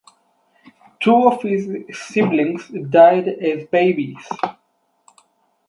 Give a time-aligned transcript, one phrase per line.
[0.99, 4.27] Two of his siblings died as babies.